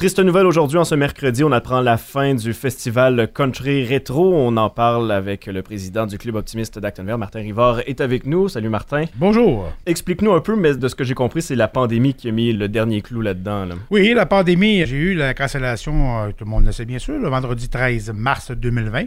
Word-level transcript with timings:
Triste 0.00 0.18
nouvelle 0.20 0.46
aujourd'hui, 0.46 0.78
en 0.78 0.84
ce 0.84 0.94
mercredi, 0.94 1.44
on 1.44 1.52
apprend 1.52 1.82
la 1.82 1.98
fin 1.98 2.34
du 2.34 2.54
festival 2.54 3.30
Country 3.34 3.84
Rétro. 3.84 4.32
On 4.34 4.56
en 4.56 4.70
parle 4.70 5.12
avec 5.12 5.44
le 5.44 5.60
président 5.60 6.06
du 6.06 6.16
Club 6.16 6.36
Optimiste 6.36 6.78
d'Actonville, 6.78 7.18
Martin 7.18 7.40
Rivard, 7.40 7.80
est 7.80 8.00
avec 8.00 8.24
nous. 8.24 8.48
Salut 8.48 8.70
Martin. 8.70 9.04
Bonjour. 9.16 9.70
Explique-nous 9.84 10.32
un 10.32 10.40
peu, 10.40 10.56
mais 10.56 10.74
de 10.74 10.88
ce 10.88 10.94
que 10.94 11.04
j'ai 11.04 11.12
compris, 11.12 11.42
c'est 11.42 11.54
la 11.54 11.68
pandémie 11.68 12.14
qui 12.14 12.30
a 12.30 12.32
mis 12.32 12.54
le 12.54 12.66
dernier 12.66 13.02
clou 13.02 13.20
là-dedans. 13.20 13.68
Oui, 13.90 14.14
la 14.14 14.24
pandémie, 14.24 14.86
j'ai 14.86 14.96
eu 14.96 15.14
la 15.14 15.34
cancellation, 15.34 16.22
euh, 16.22 16.30
tout 16.34 16.44
le 16.44 16.50
monde 16.50 16.64
le 16.64 16.72
sait 16.72 16.86
bien 16.86 16.98
sûr, 16.98 17.18
le 17.18 17.28
vendredi 17.28 17.68
13 17.68 18.14
mars 18.16 18.52
2020, 18.52 19.04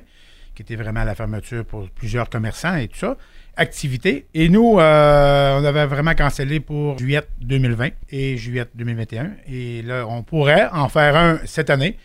qui 0.56 0.62
était 0.62 0.76
vraiment 0.76 1.04
la 1.04 1.16
fermeture 1.16 1.66
pour 1.66 1.90
plusieurs 1.90 2.30
commerçants 2.30 2.76
et 2.76 2.88
tout 2.88 2.98
ça 2.98 3.18
activité. 3.56 4.26
Et 4.34 4.50
nous, 4.50 4.80
euh, 4.80 5.60
on 5.60 5.66
avait 5.66 5.86
vraiment 5.86 6.16
cancellé 6.16 6.60
pour 6.60 6.98
juillet 6.98 7.22
2020 7.42 7.90
et 8.12 8.38
juillet 8.38 8.66
2021. 8.76 9.32
Et 9.48 9.82
là, 9.84 10.06
on 10.08 10.24
pourrait 10.24 10.68
en 10.72 10.90
faire 10.90 11.16
un 11.16 11.40
cette 11.46 11.70
année. 11.70 11.98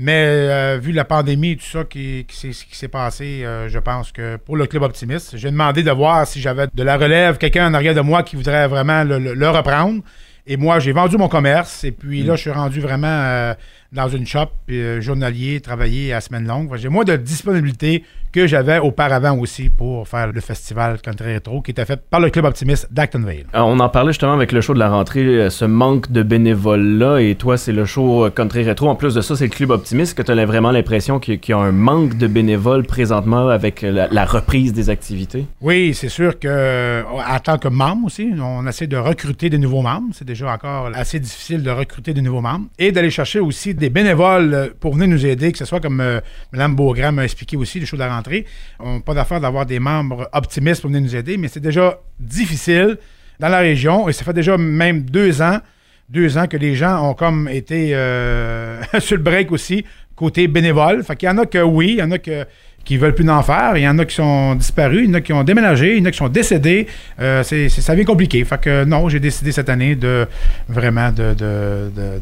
Mais 0.00 0.24
euh, 0.26 0.78
vu 0.80 0.92
la 0.92 1.04
pandémie 1.04 1.52
et 1.52 1.56
tout 1.56 1.66
ça 1.66 1.82
qui, 1.82 2.24
qui 2.28 2.54
s'est 2.54 2.88
passé, 2.88 3.44
euh, 3.44 3.68
je 3.68 3.80
pense 3.80 4.12
que 4.12 4.36
pour 4.36 4.56
le 4.56 4.66
Club 4.66 4.84
Optimiste, 4.84 5.36
j'ai 5.36 5.50
demandé 5.50 5.82
de 5.82 5.90
voir 5.90 6.24
si 6.24 6.40
j'avais 6.40 6.68
de 6.72 6.82
la 6.84 6.96
relève, 6.96 7.36
quelqu'un 7.36 7.68
en 7.68 7.74
arrière 7.74 7.96
de 7.96 8.00
moi 8.00 8.22
qui 8.22 8.36
voudrait 8.36 8.68
vraiment 8.68 9.02
le 9.02 9.48
reprendre. 9.48 10.02
Et 10.50 10.56
moi, 10.56 10.78
j'ai 10.78 10.92
vendu 10.92 11.16
mon 11.16 11.28
commerce. 11.28 11.84
Et 11.84 11.92
puis 11.92 12.22
là, 12.22 12.32
mm. 12.32 12.36
je 12.36 12.40
suis 12.40 12.50
rendu 12.50 12.80
vraiment 12.80 13.54
dans 13.92 14.08
une 14.08 14.26
shop 14.26 14.48
euh, 14.70 15.00
journalier, 15.00 15.60
travailler 15.60 16.12
à 16.12 16.20
semaine 16.20 16.46
longue. 16.46 16.74
J'ai 16.76 16.88
moins 16.88 17.04
de 17.04 17.16
disponibilité 17.16 18.04
que 18.30 18.46
j'avais 18.46 18.78
auparavant 18.78 19.38
aussi 19.38 19.70
pour 19.70 20.06
faire 20.06 20.30
le 20.30 20.40
festival 20.42 21.00
Country 21.00 21.36
Retro 21.36 21.62
qui 21.62 21.70
était 21.70 21.86
fait 21.86 21.98
par 21.98 22.20
le 22.20 22.28
Club 22.28 22.44
Optimiste 22.44 22.88
d'Actonville. 22.90 23.46
on 23.54 23.80
en 23.80 23.88
parlait 23.88 24.10
justement 24.10 24.34
avec 24.34 24.52
le 24.52 24.60
show 24.60 24.74
de 24.74 24.78
la 24.78 24.90
rentrée, 24.90 25.24
euh, 25.24 25.48
ce 25.48 25.64
manque 25.64 26.12
de 26.12 26.22
bénévoles-là. 26.22 27.20
Et 27.20 27.36
toi, 27.36 27.56
c'est 27.56 27.72
le 27.72 27.86
show 27.86 28.26
euh, 28.26 28.30
Country 28.30 28.68
Retro. 28.68 28.88
En 28.88 28.96
plus 28.96 29.14
de 29.14 29.22
ça, 29.22 29.34
c'est 29.34 29.44
le 29.44 29.50
Club 29.50 29.70
Optimiste. 29.70 30.14
que 30.14 30.20
tu 30.20 30.30
as 30.30 30.44
vraiment 30.44 30.70
l'impression 30.70 31.18
qu'il 31.18 31.40
y 31.48 31.52
a 31.52 31.56
un 31.56 31.72
manque 31.72 32.18
de 32.18 32.26
bénévoles 32.26 32.84
présentement 32.84 33.48
avec 33.48 33.80
la, 33.80 34.24
reprise 34.26 34.74
des 34.74 34.90
activités? 34.90 35.46
Oui, 35.62 35.94
c'est 35.94 36.10
sûr 36.10 36.38
que 36.38 37.02
en 37.06 37.38
tant 37.38 37.56
que 37.56 37.68
membre 37.68 38.06
aussi, 38.06 38.30
on 38.38 38.66
essaie 38.66 38.86
de 38.86 38.98
recruter 38.98 39.48
des 39.48 39.56
nouveaux 39.56 39.80
membres. 39.80 40.08
C'est 40.12 40.26
déjà 40.26 40.37
encore 40.46 40.90
assez 40.94 41.18
difficile 41.18 41.62
de 41.62 41.70
recruter 41.70 42.14
des 42.14 42.20
nouveaux 42.20 42.40
membres 42.40 42.66
et 42.78 42.92
d'aller 42.92 43.10
chercher 43.10 43.40
aussi 43.40 43.74
des 43.74 43.90
bénévoles 43.90 44.54
euh, 44.54 44.68
pour 44.78 44.94
venir 44.94 45.08
nous 45.08 45.26
aider, 45.26 45.52
que 45.52 45.58
ce 45.58 45.64
soit 45.64 45.80
comme 45.80 46.00
euh, 46.00 46.20
Mme 46.52 46.76
Beaugrand 46.76 47.12
m'a 47.12 47.24
expliqué 47.24 47.56
aussi, 47.56 47.80
les 47.80 47.86
choses 47.86 47.98
de 47.98 48.04
la 48.04 48.14
rentrée. 48.14 48.46
On 48.78 48.94
n'a 48.94 49.00
pas 49.00 49.14
d'affaire 49.14 49.40
d'avoir 49.40 49.66
des 49.66 49.78
membres 49.78 50.28
optimistes 50.32 50.80
pour 50.80 50.90
venir 50.90 51.02
nous 51.02 51.16
aider, 51.16 51.36
mais 51.36 51.48
c'est 51.48 51.60
déjà 51.60 51.98
difficile 52.20 52.98
dans 53.38 53.48
la 53.48 53.58
région 53.58 54.08
et 54.08 54.12
ça 54.12 54.24
fait 54.24 54.32
déjà 54.32 54.56
même 54.58 55.02
deux 55.02 55.42
ans, 55.42 55.58
deux 56.08 56.38
ans 56.38 56.46
que 56.46 56.56
les 56.56 56.74
gens 56.74 57.08
ont 57.08 57.14
comme 57.14 57.48
été 57.48 57.90
euh, 57.94 58.82
sur 58.98 59.16
le 59.16 59.22
break 59.22 59.52
aussi, 59.52 59.84
côté 60.16 60.48
bénévole. 60.48 61.02
Fait 61.04 61.16
qu'il 61.16 61.28
y 61.28 61.32
en 61.32 61.38
a 61.38 61.46
que 61.46 61.62
oui, 61.62 61.90
il 61.92 61.98
y 61.98 62.02
en 62.02 62.10
a 62.10 62.18
que 62.18 62.44
qui 62.88 62.96
veulent 62.96 63.14
plus 63.14 63.24
d'en 63.24 63.42
faire. 63.42 63.76
Il 63.76 63.82
y 63.82 63.88
en 63.88 63.98
a 63.98 64.06
qui 64.06 64.14
sont 64.14 64.54
disparus, 64.54 65.02
il 65.04 65.10
y 65.10 65.10
en 65.10 65.14
a 65.14 65.20
qui 65.20 65.34
ont 65.34 65.44
déménagé, 65.44 65.96
il 65.96 65.98
y 65.98 66.00
en 66.00 66.06
a 66.06 66.10
qui 66.10 66.16
sont 66.16 66.30
décédés. 66.30 66.86
Euh, 67.20 67.42
c'est, 67.42 67.68
ça 67.68 67.92
devient 67.92 68.06
compliqué. 68.06 68.42
Fait 68.46 68.58
que 68.58 68.84
non, 68.84 69.10
j'ai 69.10 69.20
décidé 69.20 69.52
cette 69.52 69.68
année 69.68 69.94
de 69.94 70.26
vraiment 70.70 71.10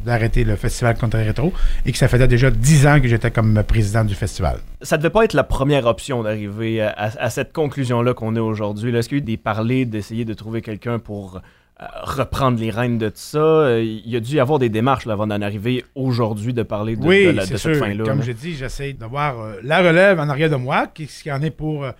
d'arrêter 0.04 0.42
le 0.42 0.56
festival 0.56 0.96
Contre 0.98 1.18
Rétro 1.18 1.52
et 1.84 1.92
que 1.92 1.98
ça 1.98 2.08
faisait 2.08 2.26
déjà 2.26 2.50
dix 2.50 2.84
ans 2.84 3.00
que 3.00 3.06
j'étais 3.06 3.30
comme 3.30 3.62
président 3.62 4.04
du 4.04 4.16
festival. 4.16 4.58
Ça 4.82 4.96
devait 4.96 5.10
pas 5.10 5.22
être 5.22 5.34
la 5.34 5.44
première 5.44 5.86
option 5.86 6.24
d'arriver 6.24 6.82
à, 6.82 7.30
cette 7.30 7.52
conclusion-là 7.52 8.14
qu'on 8.14 8.34
est 8.34 8.40
aujourd'hui. 8.40 8.94
Est-ce 8.96 9.08
qu'il 9.08 9.18
y 9.18 9.20
a 9.20 9.22
eu 9.22 9.24
des 9.24 9.36
parlers 9.36 9.84
d'essayer 9.84 10.24
de 10.24 10.34
trouver 10.34 10.62
quelqu'un 10.62 10.98
pour 10.98 11.40
reprendre 11.78 12.58
les 12.58 12.70
rênes 12.70 12.98
de 12.98 13.08
tout 13.08 13.16
ça. 13.16 13.38
Euh, 13.38 13.82
il 13.82 14.08
y 14.08 14.16
a 14.16 14.20
dû 14.20 14.36
y 14.36 14.40
avoir 14.40 14.58
des 14.58 14.68
démarches 14.68 15.06
avant 15.06 15.26
d'en 15.26 15.40
arriver 15.42 15.84
aujourd'hui 15.94 16.54
de 16.54 16.62
parler 16.62 16.96
de, 16.96 17.04
oui, 17.04 17.38
cette 17.44 17.76
fin-là. 17.76 18.04
Comme 18.04 18.22
j'ai 18.22 18.34
dit, 18.34 18.54
j'essaie 18.54 18.94
d'avoir 18.94 19.40
euh, 19.40 19.56
la 19.62 19.78
relève 19.80 20.18
en 20.18 20.28
arrière 20.28 20.50
de 20.50 20.56
moi, 20.56 20.86
qui, 20.86 21.06
qui 21.06 21.30
en 21.30 21.42
est 21.42 21.50
pour 21.50 21.84
euh, 21.84 21.92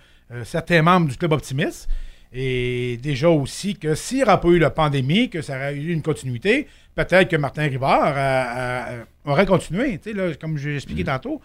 certains 0.43 0.81
membres 0.81 1.07
du 1.07 1.17
Club 1.17 1.31
Optimiste. 1.31 1.87
Et 2.33 2.99
déjà 3.01 3.29
aussi 3.29 3.75
que 3.75 3.95
s'il 3.95 4.17
n'y 4.17 4.23
aurait 4.23 4.39
pas 4.39 4.49
eu 4.49 4.59
la 4.59 4.69
pandémie, 4.69 5.29
que 5.29 5.41
ça 5.41 5.55
aurait 5.55 5.75
eu 5.75 5.93
une 5.93 6.01
continuité, 6.01 6.67
peut-être 6.95 7.29
que 7.29 7.37
Martin 7.37 7.63
Rivard 7.63 8.15
aurait 9.25 9.45
continué. 9.45 9.99
Là, 10.13 10.33
comme 10.39 10.57
j'ai 10.57 10.75
expliqué 10.75 11.03
mm. 11.03 11.07
tantôt, 11.07 11.41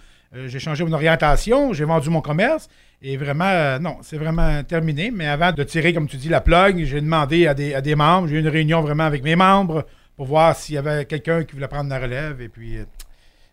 j'ai 0.47 0.59
changé 0.59 0.84
mon 0.84 0.93
orientation, 0.93 1.72
j'ai 1.72 1.84
vendu 1.84 2.10
mon 2.10 2.20
commerce. 2.20 2.69
Et 3.03 3.16
vraiment, 3.16 3.44
euh, 3.48 3.78
non, 3.78 3.98
c'est 4.03 4.16
vraiment 4.16 4.62
terminé. 4.62 5.10
Mais 5.10 5.26
avant 5.26 5.53
de 5.53 5.62
tirer, 5.65 5.93
comme 5.93 6.09
tu 6.09 6.16
dis, 6.16 6.28
la 6.28 6.41
plug, 6.41 6.84
j'ai 6.84 7.00
demandé 7.00 7.47
à 7.47 7.54
des, 7.54 7.75
à 7.75 7.81
des 7.81 7.94
membres, 7.94 8.28
j'ai 8.28 8.37
eu 8.37 8.41
une 8.41 8.48
réunion 8.48 8.81
vraiment 8.81 9.04
avec 9.04 9.22
mes 9.22 9.37
membres 9.37 9.84
pour 10.16 10.26
voir 10.26 10.54
s'il 10.54 10.76
y 10.76 10.78
avait 10.78 11.04
quelqu'un 11.04 11.43
qui 11.44 11.54
voulait 11.54 11.69
prendre 11.69 11.91
la 11.91 11.98
relève. 11.98 12.41
Et 12.41 12.48
puis, 12.48 12.78
euh, 12.78 12.84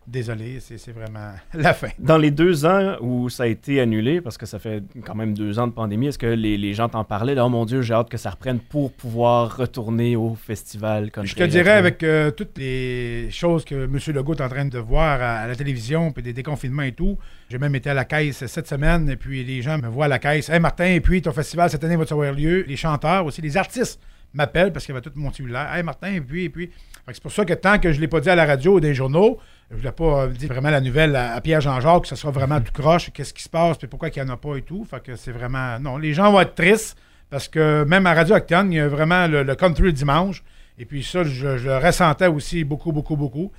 désolé, 0.06 0.58
c'est 0.60 0.92
vraiment 0.92 1.32
la 1.54 1.74
fin. 1.74 1.88
Dans 1.98 2.18
les 2.18 2.30
deux 2.30 2.64
ans 2.66 2.96
où 3.00 3.28
ça 3.28 3.44
a 3.44 3.46
été 3.46 3.80
annulé, 3.80 4.20
parce 4.20 4.38
que 4.38 4.46
ça 4.46 4.58
fait 4.58 4.82
quand 5.04 5.14
même 5.14 5.34
deux 5.34 5.58
ans 5.58 5.66
de 5.66 5.72
pandémie, 5.72 6.08
est-ce 6.08 6.18
que 6.18 6.26
les, 6.26 6.74
gens 6.74 6.88
t'en 6.88 7.04
parlaient? 7.04 7.38
oh 7.38 7.48
mon 7.48 7.64
Dieu, 7.64 7.82
j'ai 7.82 7.94
hâte 7.94 8.08
que 8.08 8.16
ça 8.16 8.30
reprenne 8.30 8.58
pour 8.58 8.92
pouvoir 8.92 9.56
retourner 9.56 10.16
au 10.16 10.34
festival. 10.34 11.10
Je 11.22 11.34
te 11.34 11.44
dirais, 11.44 11.72
avec 11.72 12.02
euh, 12.02 12.30
toutes 12.30 12.58
les 12.58 13.30
choses 13.30 13.64
que 13.64 13.84
M. 13.84 13.98
Legault 14.14 14.34
est 14.34 14.42
en 14.42 14.48
train 14.48 14.64
de 14.64 14.78
voir 14.78 15.20
à, 15.22 15.46
la 15.46 15.54
télévision, 15.54 16.12
puis 16.12 16.22
des 16.22 16.32
déconfinements 16.32 16.82
et 16.82 16.92
tout, 16.92 17.18
j'ai 17.48 17.58
même 17.58 17.74
été 17.74 17.90
à 17.90 17.94
la 17.94 18.04
caisse 18.04 18.46
cette 18.46 18.68
semaine, 18.68 19.08
et 19.08 19.16
puis 19.16 19.44
les 19.44 19.62
gens 19.62 19.78
me 19.78 19.88
voient 19.88 20.06
à 20.06 20.08
la 20.08 20.18
caisse. 20.18 20.48
Hey 20.48 20.60
Martin, 20.60 20.86
et 20.86 21.00
puis 21.00 21.22
ton 21.22 21.32
festival 21.32 21.70
cette 21.70 21.84
année 21.84 21.96
va 21.96 22.04
avoir 22.10 22.32
lieu? 22.32 22.64
Les 22.66 22.76
chanteurs 22.76 23.24
aussi, 23.26 23.40
les 23.42 23.56
artistes 23.56 24.00
m'appellent 24.32 24.72
parce 24.72 24.86
qu'il 24.86 24.94
y 24.94 24.98
avait 24.98 25.08
tout 25.08 25.12
mon 25.16 25.32
cellulaire. 25.32 25.72
Hey 25.74 25.82
Martin, 25.82 26.12
et 26.12 26.20
puis, 26.20 26.44
et 26.44 26.48
puis. 26.48 26.70
C'est 27.12 27.22
pour 27.22 27.32
ça 27.32 27.44
que 27.44 27.54
tant 27.54 27.78
que 27.78 27.90
je 27.90 27.96
ne 27.96 28.02
l'ai 28.02 28.08
pas 28.08 28.20
dit 28.20 28.30
à 28.30 28.36
la 28.36 28.46
radio 28.46 28.76
ou 28.76 28.80
dans 28.80 28.86
les 28.86 28.94
journaux, 28.94 29.38
je 29.70 29.76
ne 29.76 29.78
voulais 29.78 29.92
pas 29.92 30.26
dire 30.26 30.48
vraiment 30.48 30.70
la 30.70 30.80
nouvelle 30.80 31.14
à, 31.14 31.40
Pierre 31.40 31.60
Jean-Jacques, 31.60 32.02
que 32.02 32.08
ce 32.08 32.16
soit 32.16 32.32
vraiment 32.32 32.60
tout 32.60 32.72
croche, 32.72 33.10
qu'est-ce 33.12 33.32
qui 33.32 33.42
se 33.42 33.48
passe, 33.48 33.78
puis 33.78 33.86
pourquoi 33.86 34.08
il 34.08 34.20
n'y 34.20 34.28
en 34.28 34.32
a 34.32 34.36
pas 34.36 34.56
et 34.56 34.62
tout. 34.62 34.84
Fait 34.84 35.00
que 35.00 35.14
c'est 35.14 35.30
vraiment. 35.30 35.78
Non, 35.78 35.96
les 35.96 36.12
gens 36.12 36.32
vont 36.32 36.40
être 36.40 36.56
tristes 36.56 36.98
parce 37.30 37.46
que 37.46 37.84
même 37.84 38.04
à 38.06 38.14
Radio 38.14 38.34
Acton, 38.34 38.66
il 38.68 38.74
y 38.74 38.80
a 38.80 38.88
vraiment 38.88 39.28
le, 39.28 39.54
country 39.54 39.92
dimanche. 39.92 40.42
Et 40.76 40.84
puis 40.84 41.04
ça, 41.04 41.22
je, 41.22 41.46
le 41.46 41.78
ressentais 41.78 42.26
aussi 42.26 42.64
beaucoup, 42.64 42.90
beaucoup, 42.90 43.14
beaucoup. 43.14 43.52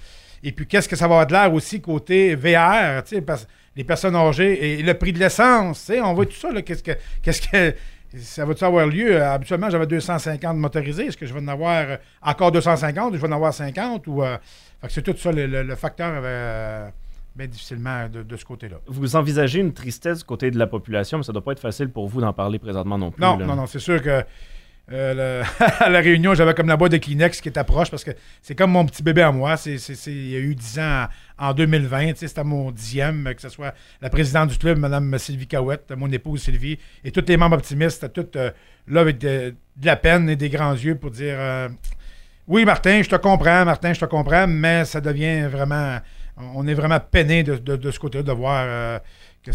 Et 0.43 0.51
puis 0.51 0.67
qu'est-ce 0.67 0.89
que 0.89 0.97
ça 0.97 1.07
va 1.07 1.13
avoir 1.13 1.27
de 1.27 1.33
l'air 1.33 1.53
aussi 1.53 1.79
côté 1.79 2.35
VR, 2.35 3.03
tu 3.03 3.15
sais, 3.15 3.21
parce 3.21 3.47
les 3.77 3.85
personnes 3.85 4.15
âgées 4.15 4.79
et 4.79 4.83
le 4.83 4.93
prix 4.95 5.13
de 5.13 5.19
l'essence, 5.19 5.79
tu 5.85 5.93
sais, 5.93 6.01
on 6.01 6.13
voit 6.13 6.25
tout 6.25 6.33
ça, 6.33 6.49
qu'est-ce 6.61 6.83
que. 6.83 6.91
Qu'est-ce 7.21 7.41
que 7.41 7.73
ça 8.17 8.45
va-tu 8.45 8.63
avoir 8.63 8.87
lieu? 8.87 9.21
Habituellement, 9.21 9.69
j'avais 9.69 9.87
250 9.87 10.57
motorisés. 10.57 11.05
Est-ce 11.05 11.17
que 11.17 11.25
je 11.25 11.33
vais 11.33 11.39
en 11.39 11.47
avoir 11.47 11.97
encore 12.21 12.51
250 12.51 13.13
ou 13.13 13.15
je 13.15 13.21
vais 13.21 13.27
en 13.27 13.31
avoir 13.31 13.53
50? 13.53 14.07
Ou, 14.07 14.23
euh, 14.23 14.37
c'est 14.89 15.01
tout 15.01 15.15
ça, 15.17 15.31
le, 15.31 15.75
facteur 15.75 16.21
euh, 16.23 16.89
bien 17.35 17.47
difficilement 17.47 18.07
de, 18.09 18.35
ce 18.35 18.45
côté-là. 18.45 18.77
Vous 18.87 19.15
envisagez 19.15 19.59
une 19.59 19.73
tristesse 19.73 20.19
du 20.19 20.23
côté 20.25 20.51
de 20.51 20.59
la 20.59 20.67
population, 20.67 21.17
mais 21.17 21.23
ça 21.23 21.31
ne 21.31 21.35
doit 21.35 21.43
pas 21.43 21.53
être 21.53 21.59
facile 21.59 21.89
pour 21.89 22.07
vous 22.07 22.21
d'en 22.21 22.33
parler 22.33 22.59
présentement 22.59 22.97
non 22.97 23.11
plus. 23.11 23.21
Non, 23.21 23.37
non, 23.37 23.55
non, 23.55 23.65
c'est 23.65 23.79
sûr 23.79 24.01
que 24.01 24.23
euh, 24.91 25.43
à 25.79 25.89
la 25.89 25.99
réunion, 25.99 26.33
j'avais 26.33 26.53
comme 26.53 26.67
la 26.67 26.77
boîte 26.77 26.91
de 26.91 26.97
Kleenex 26.97 27.41
qui 27.41 27.49
est 27.49 27.57
approche 27.57 27.89
parce 27.89 28.03
que 28.03 28.11
c'est 28.41 28.55
comme 28.55 28.71
mon 28.71 28.85
petit 28.85 29.03
bébé 29.03 29.21
à 29.21 29.31
moi. 29.31 29.55
Il 29.65 30.31
y 30.31 30.35
a 30.35 30.39
eu 30.39 30.55
10 30.55 30.79
ans 30.79 31.07
en 31.37 31.53
2020. 31.53 32.13
C'était 32.15 32.43
mon 32.43 32.71
dixième, 32.71 33.33
que 33.35 33.41
ce 33.41 33.49
soit 33.49 33.73
la 34.01 34.09
présidente 34.09 34.49
du 34.49 34.57
club, 34.57 34.77
Mme 34.77 35.17
Sylvie 35.17 35.47
Cahouette, 35.47 35.91
mon 35.95 36.11
épouse 36.11 36.43
Sylvie, 36.43 36.77
et 37.03 37.11
tous 37.11 37.25
les 37.27 37.37
membres 37.37 37.57
optimistes, 37.57 38.11
tout 38.13 38.27
euh, 38.35 38.51
là 38.87 39.01
avec 39.01 39.17
de, 39.17 39.55
la 39.83 39.95
peine 39.95 40.29
et 40.29 40.35
des 40.35 40.49
grands 40.49 40.73
yeux 40.73 40.95
pour 40.95 41.11
dire 41.11 41.37
oui, 42.51 42.65
Martin, 42.65 43.01
je 43.01 43.09
te 43.09 43.15
comprends, 43.15 43.63
Martin, 43.63 43.93
je 43.93 43.99
te 44.01 44.05
comprends, 44.05 44.47
mais 44.47 44.83
ça 44.83 44.99
devient 44.99 45.47
vraiment. 45.49 45.99
On 46.55 46.67
est 46.67 46.73
vraiment 46.73 46.99
peiné 46.99 47.43
de, 47.43 47.91
ce 47.91 47.99
côté-là 47.99 48.23
de 48.23 48.31
voir 48.31 48.65
euh, 48.67 48.99
qu'il 49.43 49.53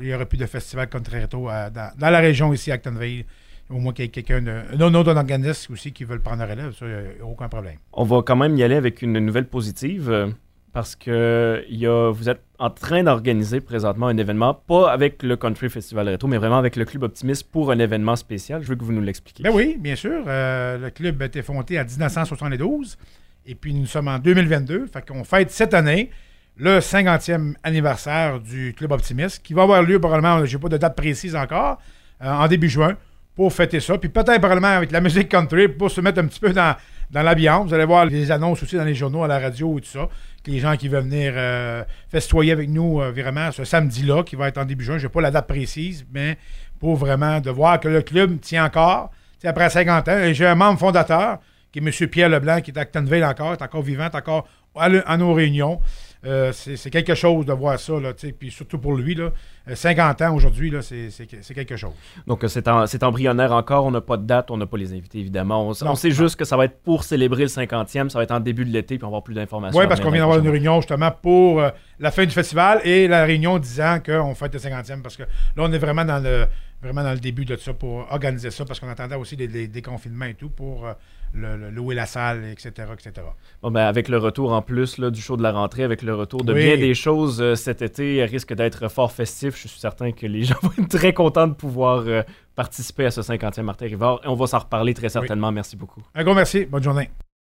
n'y 0.00 0.14
aurait 0.14 0.26
plus 0.26 0.36
de 0.36 0.46
festival 0.46 0.88
Contraretto 0.88 1.50
euh, 1.50 1.70
dans, 1.70 1.90
dans, 1.96 2.10
la 2.10 2.18
région 2.20 2.52
ici, 2.52 2.70
à 2.70 2.74
Actonville. 2.74 3.24
Au 3.68 3.78
moins 3.78 3.92
qu'il 3.92 4.04
y 4.04 4.08
ait 4.08 4.10
quelqu'un, 4.10 4.44
un 4.46 4.94
autre 4.94 5.14
organisme 5.14 5.72
aussi 5.72 5.92
qui 5.92 6.04
veut 6.04 6.14
le 6.14 6.20
prendre 6.20 6.38
la 6.38 6.46
relève, 6.46 6.72
ça, 6.72 6.86
il 6.86 7.16
n'y 7.16 7.20
a 7.20 7.26
aucun 7.26 7.48
problème. 7.48 7.76
On 7.92 8.04
va 8.04 8.22
quand 8.22 8.36
même 8.36 8.56
y 8.56 8.62
aller 8.62 8.76
avec 8.76 9.02
une 9.02 9.18
nouvelle 9.18 9.46
positive 9.46 10.34
parce 10.76 10.94
que 10.94 11.64
y 11.70 11.86
a, 11.86 12.10
vous 12.10 12.28
êtes 12.28 12.42
en 12.58 12.68
train 12.68 13.02
d'organiser 13.02 13.62
présentement 13.62 14.08
un 14.08 14.16
événement, 14.18 14.52
pas 14.52 14.92
avec 14.92 15.22
le 15.22 15.34
Country 15.34 15.70
Festival 15.70 16.06
Rétro, 16.06 16.28
mais 16.28 16.36
vraiment 16.36 16.58
avec 16.58 16.76
le 16.76 16.84
Club 16.84 17.04
Optimiste 17.04 17.50
pour 17.50 17.70
un 17.70 17.78
événement 17.78 18.14
spécial. 18.14 18.62
Je 18.62 18.68
veux 18.68 18.76
que 18.76 18.84
vous 18.84 18.92
nous 18.92 19.00
l'expliquiez. 19.00 19.42
Ben 19.42 19.54
oui, 19.54 19.78
bien 19.80 19.96
sûr. 19.96 20.22
Euh, 20.26 20.76
le 20.76 20.90
club 20.90 21.22
a 21.22 21.24
été 21.24 21.40
fondé 21.40 21.80
en 21.80 21.84
1972 21.84 22.98
et 23.46 23.54
puis 23.54 23.72
nous 23.72 23.86
sommes 23.86 24.08
en 24.08 24.18
2022. 24.18 24.86
Fait 24.92 25.02
qu'on 25.08 25.24
fête 25.24 25.50
cette 25.50 25.72
année 25.72 26.10
le 26.58 26.80
50e 26.80 27.54
anniversaire 27.62 28.38
du 28.38 28.74
Club 28.76 28.92
Optimiste 28.92 29.42
qui 29.42 29.54
va 29.54 29.62
avoir 29.62 29.82
lieu 29.82 29.98
probablement, 29.98 30.44
je 30.44 30.54
n'ai 30.54 30.60
pas 30.60 30.68
de 30.68 30.76
date 30.76 30.94
précise 30.94 31.34
encore, 31.36 31.78
euh, 32.22 32.30
en 32.30 32.48
début 32.48 32.68
juin 32.68 32.98
pour 33.36 33.52
fêter 33.52 33.78
ça. 33.78 33.96
Puis 33.98 34.08
peut-être 34.08 34.38
probablement 34.38 34.76
avec 34.76 34.90
la 34.90 35.00
musique 35.00 35.28
country 35.28 35.68
pour 35.68 35.90
se 35.90 36.00
mettre 36.00 36.18
un 36.20 36.26
petit 36.26 36.40
peu 36.40 36.52
dans, 36.52 36.74
dans 37.10 37.22
l'ambiance. 37.22 37.68
Vous 37.68 37.74
allez 37.74 37.84
voir 37.84 38.06
les 38.06 38.32
annonces 38.32 38.62
aussi 38.62 38.76
dans 38.76 38.84
les 38.84 38.94
journaux, 38.94 39.22
à 39.22 39.28
la 39.28 39.38
radio 39.38 39.78
et 39.78 39.82
tout 39.82 39.88
ça 39.88 40.08
les 40.46 40.58
gens 40.58 40.76
qui 40.76 40.88
veulent 40.88 41.04
venir 41.04 41.32
euh, 41.36 41.84
festoyer 42.08 42.52
avec 42.52 42.68
nous 42.68 43.00
euh, 43.00 43.10
vraiment 43.10 43.52
ce 43.52 43.64
samedi-là, 43.64 44.22
qui 44.22 44.36
va 44.36 44.48
être 44.48 44.58
en 44.58 44.64
début 44.64 44.84
juin. 44.84 44.98
Je 44.98 45.06
n'ai 45.06 45.12
pas 45.12 45.20
la 45.20 45.30
date 45.30 45.46
précise, 45.46 46.06
mais 46.12 46.38
pour 46.78 46.96
vraiment 46.96 47.40
de 47.40 47.50
voir 47.50 47.80
que 47.80 47.88
le 47.88 48.02
club 48.02 48.40
tient 48.40 48.64
encore. 48.64 49.10
après 49.44 49.70
50 49.70 50.08
ans, 50.08 50.32
j'ai 50.32 50.46
un 50.46 50.54
membre 50.54 50.78
fondateur 50.78 51.38
qui 51.72 51.78
est 51.78 51.82
M. 51.82 52.08
Pierre 52.08 52.28
Leblanc, 52.28 52.60
qui 52.60 52.70
est 52.70 52.78
à 52.78 53.28
encore, 53.28 53.52
est 53.52 53.62
encore 53.62 53.82
vivant, 53.82 54.06
est 54.06 54.14
encore 54.14 54.48
à, 54.74 55.16
nos 55.16 55.32
réunions. 55.32 55.80
Euh, 56.26 56.52
c'est 56.52 56.90
quelque 56.90 57.14
chose 57.14 57.46
de 57.46 57.52
voir 57.52 57.78
ça, 57.78 58.00
là, 58.00 58.12
puis 58.38 58.50
surtout 58.50 58.78
pour 58.78 58.94
lui. 58.94 59.14
Là, 59.14 59.30
50 59.72 60.20
euh, 60.20 60.26
ans 60.26 60.34
aujourd'hui, 60.34 60.72
c'est 60.80 61.54
quelque 61.54 61.76
chose. 61.76 61.92
Donc 62.26 62.44
c'est 62.48 63.02
embryonnaire 63.02 63.52
encore, 63.52 63.86
on 63.86 63.90
n'a 63.90 64.00
pas 64.00 64.16
de 64.16 64.24
date, 64.24 64.50
on 64.50 64.56
n'a 64.56 64.66
pas 64.66 64.76
les 64.76 64.92
invités 64.92 65.20
évidemment. 65.20 65.68
On, 65.68 65.94
sait 65.94 66.10
juste 66.10 66.36
que 66.36 66.44
ça 66.44 66.56
va 66.56 66.64
être 66.64 66.82
pour 66.82 67.04
célébrer 67.04 67.42
le 67.42 67.48
50e, 67.48 68.08
ça 68.08 68.18
va 68.18 68.24
être 68.24 68.32
en 68.32 68.40
début 68.40 68.64
de 68.64 68.70
l'été, 68.70 68.98
puis 68.98 69.04
on 69.04 69.08
va 69.08 69.16
avoir 69.16 69.22
plus 69.22 69.34
d'informations. 69.34 69.78
Oui, 69.78 69.86
parce 69.86 70.00
qu'on 70.00 70.10
vient 70.10 70.20
d'avoir 70.20 70.38
une 70.38 70.48
réunion 70.48 70.80
justement 70.80 71.10
pour 71.10 71.62
la 71.98 72.10
fin 72.10 72.24
du 72.24 72.32
festival 72.32 72.80
et 72.84 73.08
la 73.08 73.24
réunion 73.24 73.58
disant 73.58 73.98
qu'on 74.04 74.34
fête 74.34 74.52
le 74.52 74.60
50e, 74.60 75.02
parce 75.02 75.16
que 75.16 75.22
là 75.22 75.28
on 75.58 75.72
est 75.72 75.78
vraiment 75.78 76.04
dans 76.04 76.22
le 76.22 76.46
vraiment 76.82 77.02
dans 77.02 77.12
le 77.12 77.18
début 77.18 77.44
de 77.44 77.56
ça 77.56 77.72
pour 77.72 78.06
organiser 78.10 78.50
ça, 78.50 78.64
parce 78.64 78.80
qu'on 78.80 78.88
attendait 78.88 79.14
aussi 79.16 79.36
des, 79.36 79.68
déconfinements 79.68 80.26
et 80.26 80.34
tout 80.34 80.48
pour 80.48 80.86
euh, 80.86 80.92
le, 81.34 81.70
louer 81.70 81.94
la 81.94 82.06
salle, 82.06 82.44
etc. 82.44 82.70
etc. 82.92 83.26
Bon, 83.62 83.70
ben, 83.70 83.86
avec 83.86 84.08
le 84.08 84.18
retour 84.18 84.52
en 84.52 84.62
plus 84.62 84.98
là, 84.98 85.10
du 85.10 85.20
show 85.20 85.36
de 85.36 85.42
la 85.42 85.52
rentrée, 85.52 85.82
avec 85.82 86.02
le 86.02 86.14
retour 86.14 86.44
de 86.44 86.52
bien 86.52 86.76
des 86.76 86.94
choses 86.94 87.40
euh, 87.40 87.54
cet 87.54 87.82
été, 87.82 88.24
risque 88.24 88.54
d'être 88.54 88.88
fort 88.88 89.12
festif. 89.12 89.60
Je 89.60 89.68
suis 89.68 89.80
certain 89.80 90.12
que 90.12 90.26
les 90.26 90.42
gens 90.44 90.56
vont 90.62 90.72
être 90.78 90.88
très 90.88 91.12
contents 91.12 91.48
de 91.48 91.54
pouvoir 91.54 92.04
euh, 92.06 92.22
participer 92.54 93.06
à 93.06 93.10
ce 93.10 93.20
50e 93.20 93.62
Martin 93.62 93.86
Rivard. 93.86 94.20
Et 94.24 94.28
on 94.28 94.34
va 94.34 94.46
s'en 94.46 94.58
reparler 94.58 94.94
très 94.94 95.08
certainement. 95.08 95.52
Merci 95.52 95.76
beaucoup. 95.76 96.02
Un 96.14 96.24
gros 96.24 96.34
merci. 96.34 96.66
Bonne 96.66 96.82
journée. 96.82 97.10